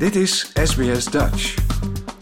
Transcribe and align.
Dit 0.00 0.16
is 0.16 0.52
SBS 0.54 1.04
Dutch. 1.04 1.54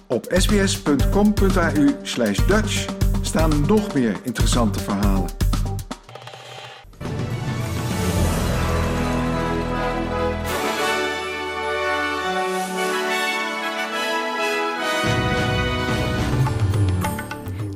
Op 0.07 0.27
sbs.com.au 0.37 1.89
slash 2.03 2.47
Dutch 2.47 2.87
staan 3.23 3.67
nog 3.67 3.95
meer 3.95 4.17
interessante 4.23 4.79
verhalen. 4.79 5.31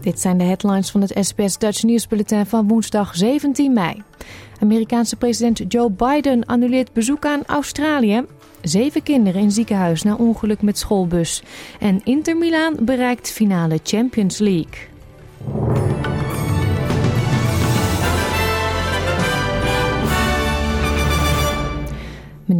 Dit 0.00 0.20
zijn 0.20 0.38
de 0.38 0.44
headlines 0.44 0.90
van 0.90 1.00
het 1.00 1.16
SBS 1.20 1.58
Dutch 1.58 1.82
nieuwsbulletin 1.82 2.46
van 2.46 2.68
woensdag 2.68 3.16
17 3.16 3.72
mei. 3.72 4.02
Amerikaanse 4.60 5.16
president 5.16 5.72
Joe 5.72 5.90
Biden 5.90 6.46
annuleert 6.46 6.92
bezoek 6.92 7.26
aan 7.26 7.42
Australië. 7.46 8.24
Zeven 8.62 9.02
kinderen 9.02 9.40
in 9.40 9.50
ziekenhuis 9.50 10.02
na 10.02 10.14
ongeluk 10.14 10.62
met 10.62 10.78
schoolbus. 10.78 11.42
En 11.78 12.00
Inter 12.04 12.36
Milaan 12.36 12.76
bereikt 12.80 13.30
finale 13.30 13.78
Champions 13.82 14.38
League. 14.38 14.90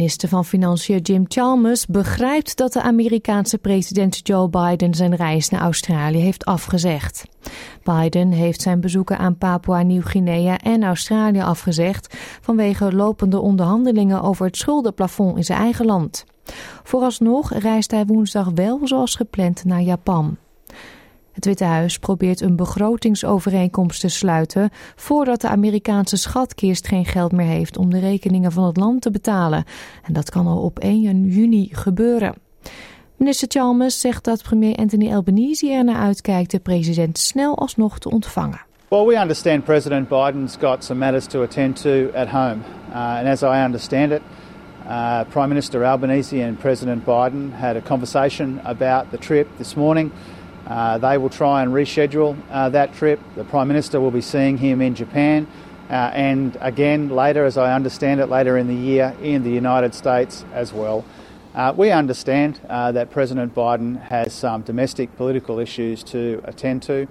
Minister 0.03 0.29
van 0.29 0.45
Financiën 0.45 0.99
Jim 0.99 1.25
Chalmers 1.27 1.85
begrijpt 1.85 2.57
dat 2.57 2.73
de 2.73 2.81
Amerikaanse 2.81 3.57
president 3.57 4.19
Joe 4.27 4.49
Biden 4.49 4.93
zijn 4.93 5.15
reis 5.15 5.49
naar 5.49 5.61
Australië 5.61 6.19
heeft 6.19 6.45
afgezegd. 6.45 7.25
Biden 7.83 8.31
heeft 8.31 8.61
zijn 8.61 8.79
bezoeken 8.79 9.17
aan 9.17 9.37
Papua 9.37 9.81
Nieuw-Guinea 9.81 10.57
en 10.57 10.83
Australië 10.83 11.41
afgezegd 11.41 12.17
vanwege 12.41 12.95
lopende 12.95 13.39
onderhandelingen 13.39 14.21
over 14.21 14.45
het 14.45 14.57
schuldenplafond 14.57 15.37
in 15.37 15.43
zijn 15.43 15.59
eigen 15.59 15.85
land. 15.85 16.25
Vooralsnog 16.83 17.53
reist 17.53 17.91
hij 17.91 18.05
woensdag 18.05 18.49
wel 18.55 18.79
zoals 18.83 19.15
gepland 19.15 19.65
naar 19.65 19.81
Japan. 19.81 20.37
Het 21.33 21.45
Witte 21.45 21.63
Huis 21.63 21.99
probeert 21.99 22.41
een 22.41 22.55
begrotingsovereenkomst 22.55 23.99
te 23.99 24.07
sluiten 24.07 24.69
voordat 24.95 25.41
de 25.41 25.47
Amerikaanse 25.47 26.17
schatkist 26.17 26.87
geen 26.87 27.05
geld 27.05 27.31
meer 27.31 27.47
heeft 27.47 27.77
om 27.77 27.89
de 27.89 27.99
rekeningen 27.99 28.51
van 28.51 28.63
het 28.63 28.77
land 28.77 29.01
te 29.01 29.11
betalen. 29.11 29.63
En 30.03 30.13
dat 30.13 30.29
kan 30.29 30.47
al 30.47 30.61
op 30.61 30.79
1 30.79 31.25
juni 31.25 31.69
gebeuren. 31.71 32.33
Minister 33.15 33.47
Chalmers 33.47 33.99
zegt 33.99 34.23
dat 34.23 34.43
premier 34.43 34.75
Anthony 34.75 35.13
Albanese 35.13 35.71
er 35.71 35.83
naar 35.83 36.01
uitkijkt 36.01 36.51
de 36.51 36.59
president 36.59 37.17
snel 37.17 37.57
alsnog 37.57 37.99
te 37.99 38.09
ontvangen. 38.09 38.61
Well, 38.87 39.05
we 39.05 39.19
understand 39.19 39.63
President 39.63 40.07
Biden's 40.07 40.57
got 40.59 40.83
some 40.83 40.99
matters 40.99 41.25
to 41.25 41.41
attend 41.41 41.81
to 41.81 42.11
at 42.15 42.27
home. 42.27 42.57
Uh, 42.89 42.95
and 42.95 43.27
as 43.27 43.41
I 43.41 43.63
understand 43.65 44.11
it, 44.11 44.21
uh, 44.87 45.23
Prime 45.29 45.47
Minister 45.47 45.85
Albanese 45.85 46.43
and 46.43 46.59
President 46.59 47.03
Biden 47.05 47.51
had 47.51 47.75
a 47.75 47.81
conversation 47.81 48.59
about 48.63 49.11
the 49.11 49.17
trip 49.17 49.47
this 49.57 49.75
morning. 49.75 50.11
Uh, 50.67 50.97
they 50.97 51.17
will 51.17 51.29
try 51.29 51.61
and 51.61 51.73
reschedule 51.73 52.37
uh, 52.49 52.69
that 52.69 52.93
trip. 52.93 53.19
The 53.35 53.43
Prime 53.43 53.67
Minister 53.67 53.99
will 53.99 54.11
be 54.11 54.21
seeing 54.21 54.57
him 54.57 54.81
in 54.81 54.95
Japan. 54.95 55.47
Uh, 55.89 56.11
and 56.13 56.57
again, 56.61 57.09
later, 57.09 57.45
as 57.45 57.57
I 57.57 57.73
understand 57.73 58.21
it, 58.21 58.27
later 58.27 58.57
in 58.57 58.67
the 58.67 58.75
year 58.75 59.15
in 59.21 59.43
the 59.43 59.51
United 59.51 59.93
States 59.93 60.45
as 60.53 60.71
well. 60.71 61.03
Uh, 61.53 61.73
we 61.75 61.91
understand 61.91 62.59
uh, 62.67 62.91
that 62.93 63.11
President 63.11 63.53
Biden 63.53 64.01
has 64.01 64.33
some 64.33 64.63
domestic 64.63 65.15
political 65.17 65.59
issues 65.59 66.03
to 66.03 66.41
attend 66.45 66.81
to. 66.83 67.07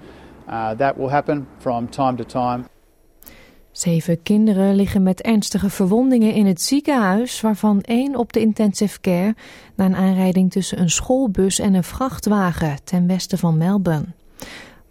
Uh, 0.47 0.73
that 0.73 0.97
will 0.97 1.09
happen 1.09 1.47
from 1.59 1.87
time 1.87 2.17
to 2.17 2.25
time. 2.25 2.67
Zeven 3.73 4.23
kinderen 4.23 4.75
liggen 4.75 5.03
met 5.03 5.21
ernstige 5.21 5.69
verwondingen 5.69 6.33
in 6.33 6.45
het 6.45 6.61
ziekenhuis, 6.61 7.41
waarvan 7.41 7.81
één 7.81 8.15
op 8.15 8.33
de 8.33 8.39
intensive 8.39 9.01
care 9.01 9.35
na 9.75 9.85
een 9.85 9.95
aanrijding 9.95 10.51
tussen 10.51 10.79
een 10.79 10.89
schoolbus 10.89 11.59
en 11.59 11.73
een 11.73 11.83
vrachtwagen 11.83 12.77
ten 12.83 13.07
westen 13.07 13.37
van 13.37 13.57
Melbourne. 13.57 14.05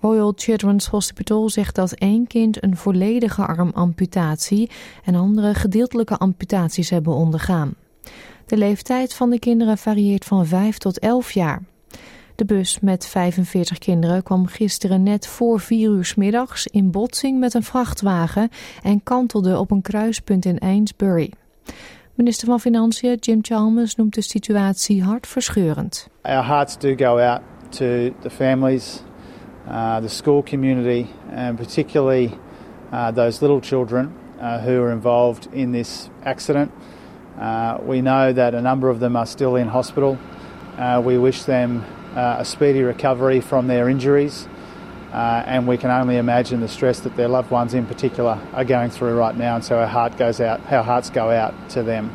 Royal 0.01 0.33
Children's 0.37 0.87
Hospital 0.87 1.49
zegt 1.49 1.75
dat 1.75 1.93
één 1.93 2.27
kind 2.27 2.63
een 2.63 2.77
volledige 2.77 3.47
armamputatie 3.47 4.71
en 5.05 5.15
andere 5.15 5.55
gedeeltelijke 5.55 6.19
amputaties 6.19 6.91
hebben 6.91 7.15
ondergaan. 7.15 7.75
De 8.47 8.57
leeftijd 8.57 9.15
van 9.15 9.31
de 9.31 9.39
kinderen 9.39 9.79
varieert 9.79 10.25
van 10.25 10.47
5 10.47 10.79
tot 10.79 10.99
11 10.99 11.33
jaar. 11.33 11.63
De 12.35 12.45
bus 12.45 12.81
met 12.81 13.07
45 13.07 13.79
kinderen 13.79 14.23
kwam 14.23 14.47
gisteren 14.47 15.03
net 15.03 15.27
voor 15.27 15.61
4 15.61 15.91
uur 15.91 16.05
s 16.05 16.15
middags 16.15 16.67
in 16.67 16.91
botsing 16.91 17.39
met 17.39 17.55
een 17.55 17.63
vrachtwagen 17.63 18.49
en 18.83 19.03
kantelde 19.03 19.59
op 19.59 19.71
een 19.71 19.83
kruispunt 19.83 20.45
in 20.45 20.59
Ainsbury. 20.59 21.33
Minister 22.15 22.47
van 22.47 22.61
Financiën 22.61 23.15
Jim 23.15 23.39
Chalmers 23.43 23.97
noemt 23.97 24.15
de 24.15 24.21
situatie 24.21 25.03
hartverscheurend. 25.03 26.09
Our 26.23 26.45
hearts 26.45 26.79
do 26.79 26.95
go 26.97 27.19
out 27.19 27.41
to 27.69 27.87
the 28.21 28.31
families, 28.31 29.03
uh, 29.69 29.97
the 29.97 30.09
school 30.09 30.43
community, 30.43 31.07
and 31.35 31.57
particularly 31.57 32.31
uh, 32.93 33.09
those 33.15 33.41
little 33.41 33.61
children 33.61 34.13
uh, 34.41 34.65
who 34.65 34.83
are 34.83 34.93
involved 34.93 35.49
in 35.51 35.73
this 35.73 36.09
accident. 36.23 36.71
Uh, 37.39 37.75
we 37.89 38.01
know 38.01 38.35
that 38.35 38.55
a 38.55 38.61
number 38.61 38.91
of 38.91 38.99
them 38.99 39.17
are 39.17 39.27
still 39.27 39.57
in 39.57 39.69
hospital. 39.69 40.17
Uh, 40.79 41.03
we 41.07 41.19
wish 41.19 41.45
them 41.45 41.85
a 42.17 42.45
speedy 42.45 42.83
recovery 42.83 43.41
from 43.41 43.67
their 43.67 43.89
injuries. 43.89 44.47
Uh, 45.13 45.43
and 45.47 45.69
we 45.69 45.77
can 45.77 45.91
only 45.91 46.17
imagine 46.17 46.61
the 46.61 46.69
stress 46.69 47.01
that 47.01 47.17
their 47.17 47.29
loved 47.29 47.51
ones 47.51 47.75
in 47.75 47.87
particular 47.87 48.39
are 48.55 48.65
going 48.65 48.91
through 48.91 49.19
right 49.19 49.37
now. 49.37 49.55
And 49.55 49.65
so 49.65 49.77
our 49.77 49.87
heart 49.87 50.17
goes 50.17 50.41
out, 50.41 50.61
our 50.71 50.85
hearts 50.85 51.11
go 51.11 51.31
out 51.31 51.53
to 51.71 51.83
them. 51.83 52.11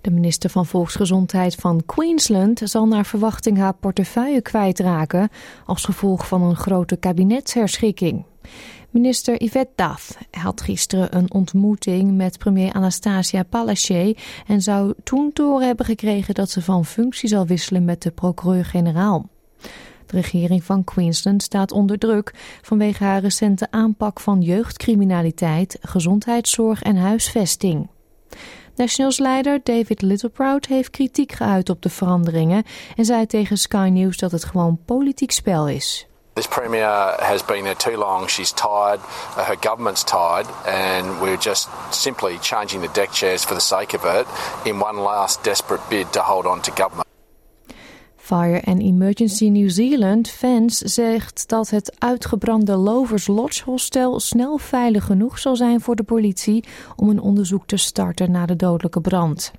De 0.00 0.10
minister 0.10 0.50
van 0.50 0.66
Volksgezondheid 0.66 1.54
van 1.54 1.82
Queensland 1.86 2.60
zal 2.64 2.86
naar 2.86 3.04
verwachting 3.04 3.58
haar 3.58 3.74
portefeuille 3.74 4.42
kwijtraken 4.42 5.28
als 5.66 5.84
gevolg 5.84 6.26
van 6.26 6.42
een 6.42 6.56
grote 6.56 6.96
kabinetsherschikking. 6.96 8.24
Minister 8.90 9.42
Yvette 9.42 9.72
Dath 9.74 10.18
had 10.30 10.60
gisteren 10.60 11.16
een 11.16 11.32
ontmoeting 11.32 12.16
met 12.16 12.38
premier 12.38 12.72
Anastasia 12.72 13.42
Palaszczuk 13.42 14.42
en 14.46 14.62
zou 14.62 14.94
toen 15.04 15.30
horen 15.34 15.66
hebben 15.66 15.86
gekregen 15.86 16.34
dat 16.34 16.50
ze 16.50 16.62
van 16.62 16.84
functie 16.84 17.28
zal 17.28 17.46
wisselen 17.46 17.84
met 17.84 18.02
de 18.02 18.10
procureur-generaal. 18.10 19.28
De 20.06 20.16
regering 20.20 20.64
van 20.64 20.84
Queensland 20.84 21.42
staat 21.42 21.72
onder 21.72 21.98
druk 21.98 22.34
vanwege 22.62 23.04
haar 23.04 23.20
recente 23.20 23.70
aanpak 23.70 24.20
van 24.20 24.40
jeugdcriminaliteit, 24.40 25.78
gezondheidszorg 25.80 26.82
en 26.82 26.96
huisvesting. 26.96 27.88
Nationals-leider 28.76 29.60
David 29.62 30.02
Littleproud 30.02 30.66
heeft 30.66 30.90
kritiek 30.90 31.32
geuit 31.32 31.70
op 31.70 31.82
de 31.82 31.88
veranderingen 31.88 32.64
en 32.96 33.04
zei 33.04 33.26
tegen 33.26 33.58
Sky 33.58 33.88
News 33.92 34.16
dat 34.16 34.32
het 34.32 34.44
gewoon 34.44 34.78
politiek 34.84 35.30
spel 35.30 35.68
is. 35.68 36.09
This 36.40 36.46
Premier 36.46 37.16
has 37.20 37.42
been 37.42 37.64
there 37.64 37.74
too 37.74 37.98
long. 37.98 38.26
She's 38.26 38.52
tired. 38.52 39.00
Uh, 39.36 39.44
her 39.44 39.56
government's 39.56 40.02
tired. 40.02 40.46
And 40.64 41.20
we're 41.20 41.36
just 41.36 41.68
simply 41.92 42.38
changing 42.38 42.80
the 42.80 42.88
deck 42.94 43.12
chairs 43.12 43.44
for 43.44 43.52
the 43.54 43.60
sake 43.60 43.92
of 43.92 44.06
it 44.06 44.26
in 44.64 44.80
one 44.80 44.96
last 44.96 45.42
desperate 45.44 45.82
bid 45.90 46.10
to 46.14 46.20
hold 46.20 46.46
on 46.46 46.62
to 46.62 46.70
government. 46.70 47.06
Fire 48.16 48.62
and 48.64 48.80
Emergency 48.82 49.48
New 49.50 49.68
Zealand 49.70 50.30
fans 50.30 50.78
zegt 50.78 51.48
dat 51.48 51.70
het 51.70 51.94
uitgebrande 51.98 52.76
Lovers 52.76 53.26
Lodge 53.26 53.64
hostel 53.64 54.20
snel 54.20 54.58
veilig 54.58 55.04
genoeg 55.04 55.38
zal 55.38 55.56
zijn 55.56 55.80
voor 55.80 55.96
de 55.96 56.02
politie 56.02 56.64
om 56.96 57.08
een 57.08 57.20
onderzoek 57.20 57.66
te 57.66 57.76
starten 57.76 58.30
naar 58.30 58.46
de 58.46 58.56
dodelijke 58.56 59.00
brand. 59.00 59.52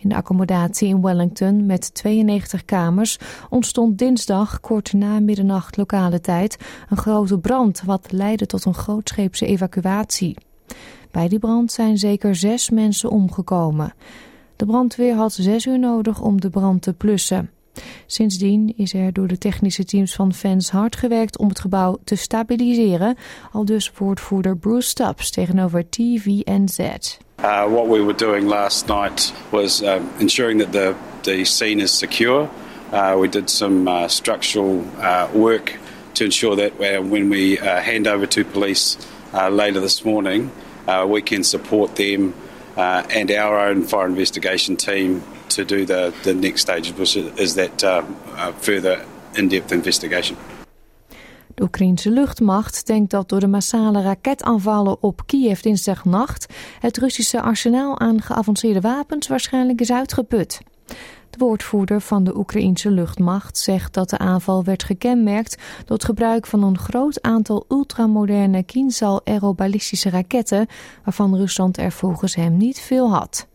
In 0.00 0.08
de 0.08 0.14
accommodatie 0.14 0.88
in 0.88 1.02
Wellington 1.02 1.66
met 1.66 1.94
92 1.94 2.64
kamers 2.64 3.18
ontstond 3.50 3.98
dinsdag 3.98 4.60
kort 4.60 4.92
na 4.92 5.20
middernacht 5.20 5.76
lokale 5.76 6.20
tijd 6.20 6.56
een 6.88 6.96
grote 6.96 7.38
brand 7.38 7.82
wat 7.82 8.12
leidde 8.12 8.46
tot 8.46 8.64
een 8.64 8.74
grootscheepse 8.74 9.46
evacuatie. 9.46 10.36
Bij 11.10 11.28
die 11.28 11.38
brand 11.38 11.72
zijn 11.72 11.98
zeker 11.98 12.36
zes 12.36 12.70
mensen 12.70 13.10
omgekomen. 13.10 13.94
De 14.56 14.66
brandweer 14.66 15.14
had 15.14 15.32
zes 15.32 15.66
uur 15.66 15.78
nodig 15.78 16.20
om 16.20 16.40
de 16.40 16.50
brand 16.50 16.82
te 16.82 16.92
blussen. 16.92 17.50
Sindsdien 18.06 18.72
is 18.76 18.94
er 18.94 19.12
door 19.12 19.26
de 19.26 19.38
technische 19.38 19.84
teams 19.84 20.14
van 20.14 20.34
fans 20.34 20.70
hard 20.70 20.96
gewerkt 20.96 21.38
om 21.38 21.48
het 21.48 21.60
gebouw 21.60 21.98
te 22.04 22.16
stabiliseren, 22.16 23.16
al 23.52 23.64
dus 23.64 23.92
woordvoerder 23.98 24.56
Bruce 24.56 24.88
Stubbs 24.88 25.30
tegenover 25.30 25.88
TVNZ. 25.88 26.78
Uh, 26.78 27.64
what 27.66 27.86
we 27.86 28.02
were 28.02 28.14
doing 28.14 28.48
last 28.48 28.86
night 28.88 29.32
was 29.50 29.82
uh, 29.82 30.00
ensuring 30.18 30.60
that 30.60 30.72
the, 30.72 30.94
the 31.20 31.44
scene 31.44 31.82
is 31.82 31.98
secure. 31.98 32.48
Uh, 32.92 33.16
we 33.20 33.28
did 33.28 33.50
some 33.50 33.86
uh, 33.86 34.08
structural 34.08 34.84
uh, 34.98 35.28
work 35.34 35.78
to 36.14 36.24
ensure 36.24 36.56
that 36.56 36.78
when 36.78 37.28
we 37.28 37.58
uh, 37.58 37.80
hand 37.80 38.06
over 38.06 38.26
to 38.26 38.44
police 38.44 38.96
later 39.50 39.80
this 39.80 40.04
morning, 40.04 40.50
we 41.06 41.20
can 41.20 41.44
support 41.44 41.94
them 41.96 42.34
and 42.76 43.30
our 43.30 43.68
own 43.68 43.84
fire 43.84 44.06
investigation 44.06 44.76
team 44.76 45.22
to 45.48 45.64
do 45.64 45.84
the, 45.84 46.12
the 46.22 46.34
next 46.34 46.60
stage, 46.60 46.92
is 47.34 47.52
that 47.54 47.82
uh, 47.82 48.02
uh, 48.34 48.46
further 48.58 49.04
in-depth 49.32 49.72
investigation. 49.72 50.36
De 51.54 51.64
Oekraïnse 51.64 52.10
luchtmacht 52.10 52.86
denkt 52.86 53.10
dat 53.10 53.28
door 53.28 53.40
de 53.40 53.46
massale 53.46 54.02
raketaanvallen 54.02 55.02
op 55.02 55.22
Kiev 55.26 55.60
dinsdagnacht 55.60 56.54
het 56.78 56.96
Russische 56.96 57.40
arsenaal 57.40 57.98
aan 57.98 58.22
geavanceerde 58.22 58.80
wapens 58.80 59.28
waarschijnlijk 59.28 59.80
is 59.80 59.92
uitgeput. 59.92 60.60
De 61.30 61.38
woordvoerder 61.38 62.00
van 62.00 62.24
de 62.24 62.36
Oekraïense 62.36 62.90
luchtmacht 62.90 63.58
zegt 63.58 63.94
dat 63.94 64.10
de 64.10 64.18
aanval 64.18 64.64
werd 64.64 64.82
gekenmerkt 64.82 65.56
door 65.84 65.96
het 65.96 66.04
gebruik 66.04 66.46
van 66.46 66.62
een 66.62 66.78
groot 66.78 67.22
aantal 67.22 67.64
ultramoderne 67.68 68.62
Kinzhal 68.62 69.20
aerobalistische 69.24 70.10
raketten, 70.10 70.66
waarvan 71.04 71.36
Rusland 71.36 71.78
er 71.78 71.92
volgens 71.92 72.34
hem 72.34 72.56
niet 72.56 72.80
veel 72.80 73.10
had. 73.10 73.46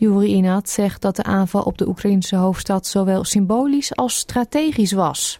Yuri 0.00 0.34
Inat 0.34 0.68
zegt 0.68 1.02
dat 1.02 1.16
de 1.16 1.22
aanval 1.22 1.62
op 1.62 1.78
de 1.78 1.88
Oekraïnse 1.88 2.36
hoofdstad 2.36 2.86
zowel 2.86 3.24
symbolisch 3.24 3.96
als 3.96 4.16
strategisch 4.16 4.92
was. 4.92 5.38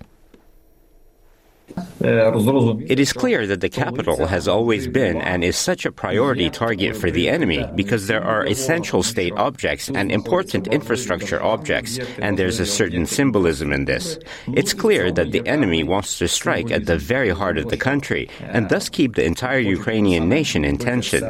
Uh, 2.03 2.77
it 2.87 3.01
is 3.01 3.13
clear 3.13 3.47
that 3.47 3.61
the 3.61 3.69
capital 3.69 4.27
has 4.27 4.47
always 4.47 4.87
been 4.87 5.21
and 5.21 5.43
is 5.43 5.57
such 5.57 5.85
a 5.85 5.93
priority 5.93 6.49
target 6.51 6.97
for 6.97 7.11
the 7.11 7.29
enemy 7.29 7.65
because 7.75 8.07
there 8.07 8.23
are 8.23 8.47
essential 8.47 9.03
state 9.03 9.33
objects 9.37 9.89
and 9.89 10.13
important 10.13 10.69
infrastructure 10.69 11.43
objects, 11.43 11.99
and 12.19 12.39
there's 12.39 12.61
a 12.61 12.67
certain 12.67 13.07
symbolism 13.07 13.73
in 13.73 13.85
this. 13.85 14.19
It's 14.49 14.73
clear 14.73 15.11
that 15.13 15.33
the 15.33 15.47
enemy 15.47 15.83
wants 15.85 16.19
to 16.19 16.29
strike 16.29 16.71
at 16.71 16.87
the 16.87 16.99
very 16.99 17.31
heart 17.31 17.59
of 17.59 17.69
the 17.69 17.77
country 17.77 18.29
and 18.41 18.69
thus 18.69 18.89
keep 18.89 19.15
the 19.15 19.25
entire 19.25 19.59
Ukrainian 19.59 20.29
nation 20.29 20.65
in 20.65 20.79
tension. 20.79 21.25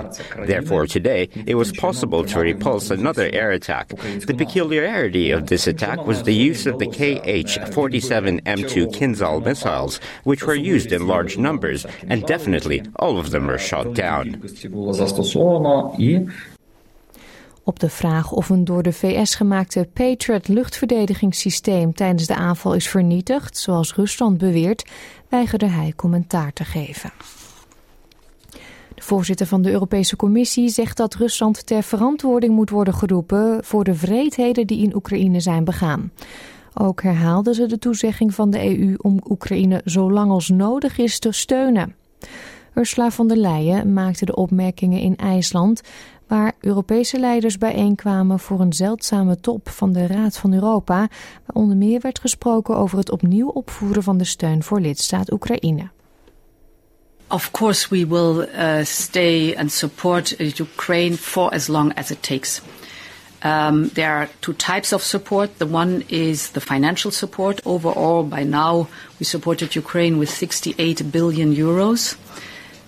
Therefore, 0.47 0.87
today, 0.87 1.29
it 1.47 1.55
was 1.55 1.73
possible 1.73 2.25
to 2.25 2.41
repulse 2.41 2.91
another 2.91 3.31
air 3.33 3.51
attack. 3.51 3.89
The 3.89 4.35
peculiarity 4.37 5.31
of 5.31 5.47
this 5.47 5.67
attack 5.67 6.06
was 6.06 6.23
the 6.23 6.35
use 6.35 6.67
of 6.67 6.79
the 6.79 6.87
KH 6.87 7.73
47 7.75 8.41
M2 8.43 8.93
Kinzhal 8.94 9.44
missiles 9.44 10.01
which 10.25 10.38
were 10.44 10.75
used 10.75 10.93
in 10.93 11.02
large 11.02 11.38
numbers, 11.38 11.87
and 12.08 12.26
definitely 12.26 12.82
all 12.93 13.17
of 13.17 13.29
them 13.29 13.46
were 13.46 13.58
shot 13.58 13.94
down. 13.94 14.40
Op 17.64 17.79
de 17.79 17.90
vraag 17.90 18.32
of 18.32 18.49
een 18.49 18.64
door 18.64 18.82
de 18.82 18.93
VS 18.93 19.35
gemaakte 19.35 19.88
Patriot 19.93 20.49
luchtverdedigingssysteem 20.49 21.94
tijdens 21.94 22.26
de 22.26 22.35
aanval 22.35 22.75
is 22.75 22.88
vernietigd, 22.88 23.56
zoals 23.56 23.94
Rusland 23.94 24.38
beweert, 24.38 24.85
weigerde 25.29 25.67
hij 25.67 25.93
commentaar 25.96 26.52
te 26.52 26.64
geven. 26.64 27.11
De 28.94 29.02
voorzitter 29.05 29.46
van 29.46 29.62
de 29.62 29.70
Europese 29.70 30.17
Commissie 30.17 30.69
zegt 30.69 30.96
dat 30.96 31.14
Rusland 31.14 31.67
ter 31.67 31.82
verantwoording 31.82 32.55
moet 32.55 32.70
worden 32.70 32.94
geroepen 32.94 33.64
voor 33.64 33.84
de 33.84 33.94
vreedheden 33.94 34.67
die 34.67 34.82
in 34.82 34.94
Oekraïne 34.94 35.41
zijn 35.41 35.64
begaan. 35.64 36.11
Ook 36.81 37.03
herhaalde 37.03 37.55
ze 37.55 37.67
de 37.67 37.79
toezegging 37.79 38.35
van 38.35 38.51
de 38.51 38.79
EU 38.79 38.95
om 38.97 39.21
Oekraïne 39.31 39.81
zo 39.85 40.13
lang 40.13 40.31
als 40.31 40.49
nodig 40.49 40.99
is 40.99 41.19
te 41.19 41.33
steunen. 41.33 41.95
Ursula 42.75 43.11
von 43.11 43.29
der 43.29 43.37
Leyen 43.37 43.93
maakte 43.93 44.25
de 44.25 44.35
opmerkingen 44.35 45.01
in 45.01 45.17
IJsland, 45.17 45.81
waar 46.27 46.53
Europese 46.61 47.19
leiders 47.19 47.59
bijeenkwamen 47.59 48.39
voor 48.39 48.61
een 48.61 48.73
zeldzame 48.73 49.41
top 49.41 49.69
van 49.69 49.93
de 49.93 50.07
Raad 50.07 50.37
van 50.37 50.53
Europa, 50.55 51.09
waar 51.45 51.57
onder 51.57 51.77
meer 51.77 52.01
werd 52.01 52.19
gesproken 52.19 52.77
over 52.77 52.99
het 52.99 53.11
opnieuw 53.11 53.49
opvoeren 53.49 54.03
van 54.03 54.19
de 54.19 54.25
steun 54.25 54.63
voor 54.63 54.81
lidstaat 54.81 55.33
Oekraïne. 55.33 55.91
Of 57.29 57.51
course, 57.51 57.89
we 57.91 58.07
will 58.07 58.49
uh, 58.55 58.85
stay 58.85 59.55
and 59.57 59.73
support 59.73 60.41
Ukraine 60.61 61.17
for 61.17 61.51
as 61.51 61.67
long 61.67 61.95
as 61.95 62.11
it 62.11 62.23
takes. 62.23 62.63
Um, 63.43 63.88
there 63.90 64.17
are 64.17 64.29
two 64.40 64.52
types 64.55 64.93
of 64.93 65.02
support. 65.02 65.58
The 65.58 65.67
one 65.67 66.05
is 66.08 66.50
the 66.50 66.61
financial 66.61 67.11
support. 67.11 67.61
Overall, 67.64 68.25
by 68.25 68.43
now, 68.43 68.88
we 69.19 69.25
supported 69.25 69.76
Ukraine 69.76 70.19
with 70.19 70.31
68 70.31 71.12
billion 71.12 71.55
euros. 71.55 72.17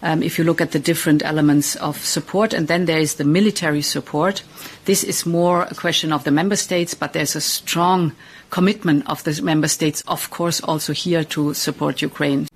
Um, 0.02 0.23
if 0.23 0.38
you 0.38 0.44
look 0.44 0.61
at 0.61 0.73
the 0.73 0.79
different 0.79 1.23
elements 1.23 1.76
of 1.76 1.99
support, 1.99 2.55
and 2.55 2.69
then 2.69 2.87
there 2.87 2.99
is 2.99 3.17
the 3.17 3.25
military 3.25 3.82
support. 3.82 4.43
This 4.87 5.05
is 5.05 5.26
more 5.26 5.64
a 5.64 5.75
question 5.75 6.11
of 6.12 6.25
the 6.25 6.31
member 6.31 6.56
states, 6.56 6.94
but 6.94 7.12
there's 7.12 7.37
a 7.37 7.41
strong 7.41 8.12
commitment 8.49 9.06
of 9.08 9.23
the 9.25 9.41
member 9.43 9.69
states, 9.69 10.03
of 10.08 10.31
course, 10.31 10.61
also 10.62 10.93
here 10.93 11.23
to 11.25 11.55
support 11.55 12.03
Ukraine. 12.03 12.50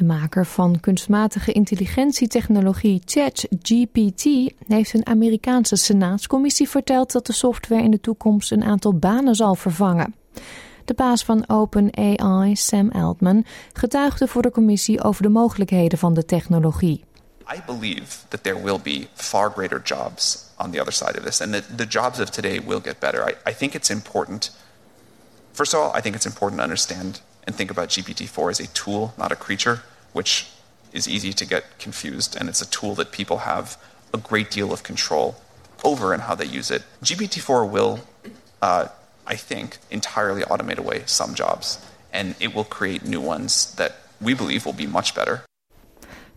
De 0.00 0.06
maker 0.06 0.46
van 0.46 0.80
kunstmatige 0.80 1.52
intelligentietechnologie 1.52 3.02
ChatGPT 3.04 4.24
heeft 4.66 4.94
een 4.94 5.06
Amerikaanse 5.06 5.76
senaatscommissie 5.76 6.68
verteld 6.68 7.12
dat 7.12 7.26
de 7.26 7.32
software 7.32 7.82
in 7.82 7.90
de 7.90 8.00
toekomst 8.00 8.52
een 8.52 8.64
aantal 8.64 8.94
banen 8.94 9.34
zal 9.34 9.54
vervangen. 9.54 10.14
De 10.84 10.94
baas 10.94 11.24
van 11.24 11.44
OpenAI, 11.48 12.56
Sam 12.56 12.90
Altman, 12.90 13.44
getuigde 13.72 14.26
voor 14.26 14.42
de 14.42 14.50
commissie 14.50 15.02
over 15.02 15.22
de 15.22 15.28
mogelijkheden 15.28 15.98
van 15.98 16.14
de 16.14 16.24
technologie. 16.24 17.04
I 17.54 17.60
believe 17.66 18.16
that 18.28 18.42
there 18.42 18.62
will 18.62 18.80
be 18.82 19.06
far 19.14 19.50
greater 19.50 19.80
jobs 19.84 20.38
on 20.56 20.70
the 20.70 20.80
other 20.80 20.92
side 20.92 21.18
of 21.18 21.24
this, 21.24 21.40
and 21.40 21.52
that 21.52 21.64
the 21.76 21.86
jobs 21.86 22.20
of 22.20 22.30
today 22.30 22.60
will 22.66 22.80
get 22.82 22.98
better. 22.98 23.28
I, 23.28 23.50
I 23.50 23.54
think 23.54 23.74
it's 23.74 23.90
important. 23.90 24.56
First 25.52 25.74
of 25.74 25.80
all, 25.80 25.98
I 25.98 26.02
think 26.02 26.14
it's 26.14 26.26
important 26.26 26.58
to 26.58 26.64
understand 26.64 27.20
and 27.46 27.56
think 27.56 27.70
about 27.70 27.88
GPT-4 27.88 28.50
as 28.50 28.60
a 28.60 28.66
tool, 28.66 29.12
not 29.16 29.32
a 29.32 29.36
creature, 29.36 29.82
which 30.12 30.46
is 30.92 31.08
easy 31.08 31.32
to 31.32 31.44
get 31.44 31.78
confused, 31.78 32.36
and 32.36 32.48
it's 32.48 32.62
a 32.62 32.70
tool 32.70 32.94
that 32.94 33.12
people 33.12 33.38
have 33.38 33.76
a 34.12 34.18
great 34.18 34.50
deal 34.50 34.72
of 34.72 34.82
control 34.82 35.36
over 35.84 36.12
and 36.12 36.22
how 36.22 36.34
they 36.34 36.46
use 36.46 36.70
it. 36.70 36.82
GPT-4 37.02 37.70
will, 37.70 38.00
uh, 38.60 38.88
I 39.26 39.36
think, 39.36 39.78
entirely 39.90 40.42
automate 40.42 40.78
away 40.78 41.02
some 41.06 41.34
jobs, 41.34 41.78
and 42.12 42.34
it 42.40 42.54
will 42.54 42.64
create 42.64 43.04
new 43.04 43.20
ones 43.20 43.74
that 43.76 43.92
we 44.20 44.34
believe 44.34 44.66
will 44.66 44.76
be 44.76 44.86
much 44.86 45.14
better. 45.14 45.44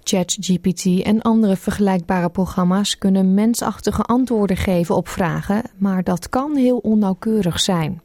ChatGPT 0.04 0.86
en 1.04 1.22
andere 1.22 1.56
vergelijkbare 1.56 2.30
programma's 2.30 2.98
kunnen 2.98 3.34
mensachtige 3.34 4.02
antwoorden 4.02 4.58
geven 4.58 4.96
op 4.96 5.08
vragen, 5.08 5.64
maar 5.78 6.04
dat 6.04 6.30
kan 6.30 6.56
heel 6.56 6.78
onnauwkeurig 6.78 7.60
zijn. 7.60 8.02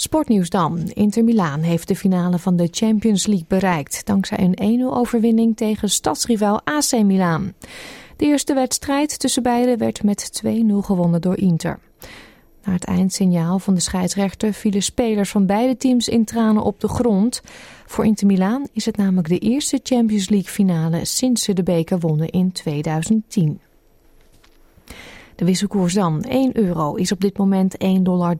Sportnieuws 0.00 0.50
dan. 0.50 0.90
Inter 0.92 1.24
Milaan 1.24 1.60
heeft 1.60 1.88
de 1.88 1.96
finale 1.96 2.38
van 2.38 2.56
de 2.56 2.68
Champions 2.70 3.26
League 3.26 3.46
bereikt... 3.48 4.06
dankzij 4.06 4.38
een 4.38 4.80
1-0 4.80 4.84
overwinning 4.84 5.56
tegen 5.56 5.90
stadsrivaal 5.90 6.60
AC 6.64 7.02
Milaan. 7.02 7.52
De 8.16 8.24
eerste 8.24 8.54
wedstrijd 8.54 9.18
tussen 9.18 9.42
beiden 9.42 9.78
werd 9.78 10.02
met 10.02 10.42
2-0 10.44 10.48
gewonnen 10.80 11.20
door 11.20 11.36
Inter. 11.38 11.78
Na 12.64 12.72
het 12.72 12.84
eindsignaal 12.84 13.58
van 13.58 13.74
de 13.74 13.80
scheidsrechter 13.80 14.52
vielen 14.52 14.82
spelers 14.82 15.30
van 15.30 15.46
beide 15.46 15.76
teams 15.76 16.08
in 16.08 16.24
tranen 16.24 16.62
op 16.62 16.80
de 16.80 16.88
grond. 16.88 17.40
Voor 17.86 18.04
Inter 18.04 18.26
Milaan 18.26 18.66
is 18.72 18.84
het 18.84 18.96
namelijk 18.96 19.28
de 19.28 19.38
eerste 19.38 19.80
Champions 19.82 20.28
League 20.28 20.50
finale 20.50 21.04
sinds 21.04 21.42
ze 21.42 21.52
de 21.52 21.62
beker 21.62 21.98
wonnen 21.98 22.28
in 22.28 22.52
2010. 22.52 23.60
De 25.38 25.44
wisselkoers 25.44 25.94
dan. 25.94 26.22
1 26.22 26.56
euro 26.56 26.94
is 26.94 27.12
op 27.12 27.20
dit 27.20 27.38
moment 27.38 27.76
1,63 27.84 28.02
dollar 28.02 28.36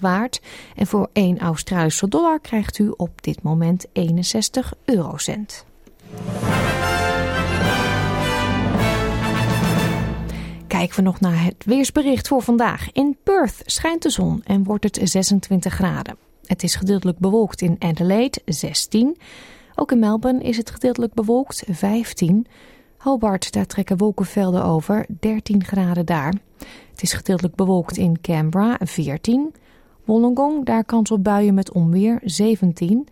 waard. 0.00 0.40
En 0.76 0.86
voor 0.86 1.08
1 1.12 1.38
Australische 1.38 2.08
dollar 2.08 2.40
krijgt 2.40 2.78
u 2.78 2.92
op 2.96 3.22
dit 3.22 3.42
moment 3.42 3.86
61 3.92 4.74
eurocent. 4.84 5.64
Kijken 10.66 10.96
we 10.96 11.02
nog 11.02 11.20
naar 11.20 11.44
het 11.44 11.64
weersbericht 11.64 12.28
voor 12.28 12.42
vandaag. 12.42 12.92
In 12.92 13.16
Perth 13.22 13.62
schijnt 13.64 14.02
de 14.02 14.10
zon 14.10 14.40
en 14.44 14.64
wordt 14.64 14.84
het 14.84 15.00
26 15.02 15.74
graden. 15.74 16.16
Het 16.44 16.62
is 16.62 16.74
gedeeltelijk 16.74 17.18
bewolkt 17.18 17.60
in 17.60 17.76
Adelaide, 17.78 18.40
16. 18.44 19.16
Ook 19.74 19.92
in 19.92 19.98
Melbourne 19.98 20.42
is 20.42 20.56
het 20.56 20.70
gedeeltelijk 20.70 21.14
bewolkt, 21.14 21.62
15. 21.68 22.46
Hobart, 23.00 23.52
daar 23.52 23.66
trekken 23.66 23.96
wolkenvelden 23.96 24.64
over, 24.64 25.06
13 25.20 25.64
graden 25.64 26.06
daar. 26.06 26.34
Het 26.90 27.02
is 27.02 27.12
gedeeltelijk 27.12 27.54
bewolkt 27.54 27.96
in 27.96 28.20
Canberra, 28.20 28.78
14. 28.80 29.54
Wollongong, 30.04 30.64
daar 30.66 30.84
kans 30.84 31.10
op 31.10 31.24
buien 31.24 31.54
met 31.54 31.72
onweer, 31.72 32.20
17. 32.24 33.08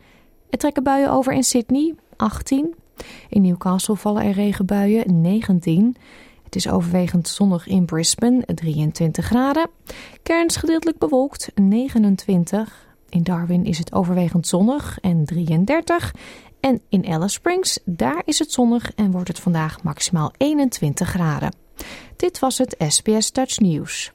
Er 0.50 0.58
trekken 0.58 0.82
buien 0.82 1.10
over 1.10 1.32
in 1.32 1.42
Sydney, 1.42 1.94
18. 2.16 2.74
In 3.28 3.42
Newcastle 3.42 3.96
vallen 3.96 4.22
er 4.22 4.32
regenbuien, 4.32 5.20
19. 5.20 5.96
Het 6.44 6.56
is 6.56 6.68
overwegend 6.68 7.28
zonnig 7.28 7.66
in 7.66 7.84
Brisbane, 7.84 8.44
23 8.54 9.24
graden. 9.24 9.70
Cairns 10.22 10.56
gedeeltelijk 10.56 10.98
bewolkt, 10.98 11.50
29. 11.54 12.87
In 13.08 13.22
Darwin 13.22 13.64
is 13.64 13.78
het 13.78 13.92
overwegend 13.92 14.46
zonnig 14.46 14.98
en 15.00 15.24
33. 15.24 16.14
En 16.60 16.80
in 16.88 17.06
Alice 17.06 17.28
Springs, 17.28 17.78
daar 17.84 18.22
is 18.24 18.38
het 18.38 18.52
zonnig 18.52 18.92
en 18.94 19.10
wordt 19.10 19.28
het 19.28 19.40
vandaag 19.40 19.82
maximaal 19.82 20.32
21 20.36 21.08
graden. 21.08 21.54
Dit 22.16 22.38
was 22.38 22.58
het 22.58 22.76
SBS 22.88 23.32
Dutch 23.32 23.58
News. 23.58 24.12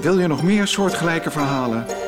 Wil 0.00 0.18
je 0.18 0.26
nog 0.26 0.42
meer 0.42 0.66
soortgelijke 0.66 1.30
verhalen? 1.30 2.07